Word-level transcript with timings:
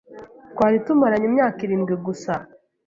Twari 0.51 0.77
tumaranye 0.85 1.27
imyaka 1.31 1.59
irindwi 1.65 1.93
gusa 2.05 2.33